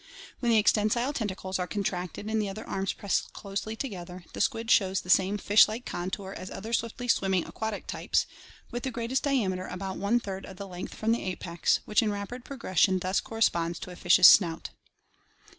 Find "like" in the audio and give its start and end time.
5.67-5.85